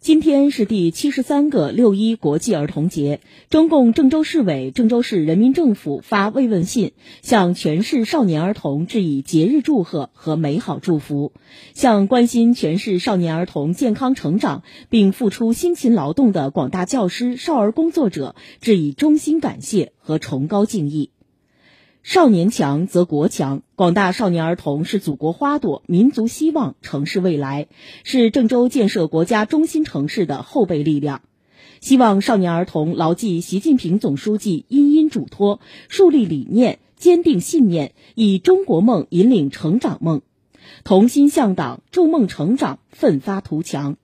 [0.00, 11.32] 今天是第七十三个六一国际儿童节，中共郑州市委、郑州市人民政府发慰问信，向全市少年儿童致以节日祝贺和美好祝福，
[11.74, 21.10] 向关心全市少年儿童健康成长并付出辛勤劳动的广大教师、少儿工作者致以衷心感谢和崇高敬意。
[22.02, 27.68] 少年强则国强，广大少年儿童是祖国花朵、民族希望、城市未来，
[28.02, 31.20] 是郑州建设国家中心城市的后备力量。
[31.80, 40.22] 希望少年儿童牢记习近平总书记殷殷嘱托，树立理念，坚定信念，以中国梦引领成长梦，
[40.84, 43.96] 同心向党，筑梦成长，奋发图强。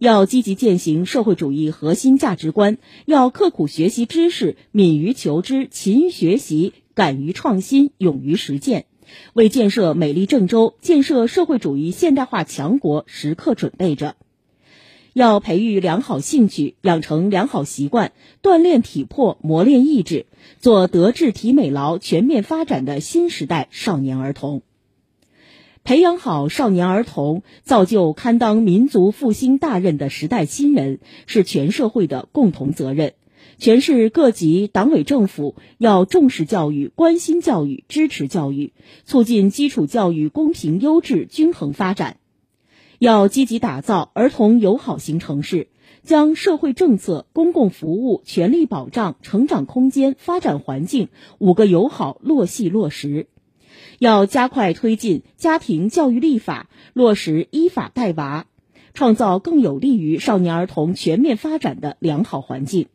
[0.00, 6.72] 要积极践行社会主义核心价值观，要刻苦学习知识，敏于求知，勤于学习。
[6.94, 8.86] 敢于创新，勇于实践，
[9.32, 14.16] 为建设美丽郑州、建设社会主义现代化强国时刻准备着。
[15.12, 18.12] 要培育良好兴趣，养成良好习惯，
[18.42, 20.26] 锻炼体魄，磨练意志，
[20.58, 24.62] 做德智体美劳全面发展的新时代少年儿童。
[25.84, 33.12] 培养好少年儿童，造就堪当民族复兴大任的时代新人，是全社会的共同责任。
[33.58, 38.72] 全市各级党委政府要重视教育、关心教育、支持教育，
[39.04, 42.16] 促进基础教育公平、优质、均衡发展。
[42.98, 45.68] 要积极打造儿童友好型城市，
[46.02, 51.08] 将社会政策、公共服务、权利保障、成长空间、发展环境
[51.38, 53.26] 五个友好落细落实。
[53.98, 58.46] 要加快推进家庭教育立法，落实依法带娃，
[58.92, 62.86] 创造更有利于少年儿童全面发展的良好环境。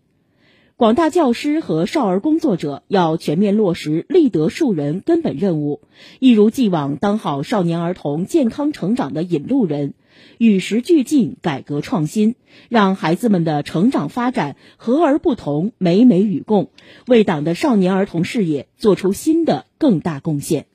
[0.80, 5.82] 广大教师和少儿工作者要全面落实立德树人根本任务，
[6.20, 9.94] 一如既往当好少年儿童健康成长的引路人，
[10.38, 12.36] 与时俱进，改革创新，
[12.70, 16.70] 让孩子们的成长发展和而不同，美美与共，
[17.06, 20.69] 为党的少年儿童事业做出新的更大贡献。